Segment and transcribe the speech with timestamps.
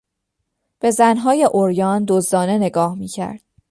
[0.79, 3.41] به زنهای عریان دزدانه نگاه میکرد.